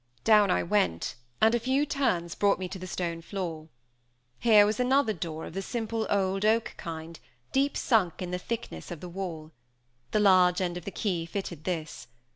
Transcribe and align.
Down 0.23 0.49
I 0.49 0.63
went, 0.63 1.13
and 1.41 1.53
a 1.53 1.59
few 1.59 1.85
turns 1.85 2.33
brought 2.33 2.57
me 2.57 2.67
to 2.69 2.79
the 2.79 2.87
stone 2.87 3.21
floor. 3.21 3.67
Here 4.39 4.65
was 4.65 4.79
another 4.79 5.13
door, 5.13 5.45
of 5.45 5.53
the 5.53 5.61
simple, 5.61 6.07
old, 6.09 6.43
oak 6.43 6.73
kind, 6.75 7.19
deep 7.51 7.77
sunk 7.77 8.19
in 8.19 8.31
the 8.31 8.39
thickness 8.39 8.89
of 8.89 8.99
the 8.99 9.07
wall. 9.09 9.51
The 10.09 10.19
large 10.19 10.59
end 10.59 10.75
of 10.75 10.85
the 10.85 10.89
key 10.91 11.27
fitted 11.27 11.65
this. 11.65 12.07